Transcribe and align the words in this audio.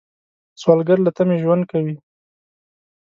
سوالګر 0.61 0.97
له 1.03 1.11
تمې 1.17 1.35
ژوند 1.43 1.63
کوي 1.71 1.95